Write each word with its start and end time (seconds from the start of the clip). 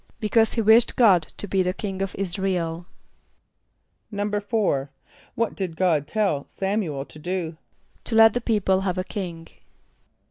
=Because 0.19 0.53
he 0.53 0.61
wished 0.61 0.95
God 0.95 1.21
to 1.37 1.47
be 1.47 1.61
the 1.61 1.75
king 1.75 2.01
of 2.01 2.15
[)I][s+]´ra 2.17 2.55
el.= 2.57 2.87
=4.= 4.11 4.89
What 5.35 5.53
did 5.55 5.77
God 5.77 6.07
tell 6.07 6.45
S[)a]m´u 6.45 6.97
el 6.97 7.05
to 7.05 7.19
do? 7.19 7.57
=To 8.05 8.15
let 8.15 8.33
the 8.33 8.41
people 8.41 8.81
have 8.81 8.97
a 8.97 9.03
king. 9.03 9.47